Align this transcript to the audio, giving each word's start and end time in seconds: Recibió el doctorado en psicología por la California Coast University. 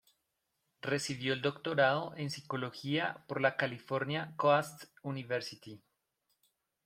Recibió 0.81 1.31
el 1.33 1.43
doctorado 1.43 2.15
en 2.17 2.31
psicología 2.31 3.23
por 3.27 3.39
la 3.39 3.55
California 3.55 4.33
Coast 4.35 4.85
University. 5.03 5.83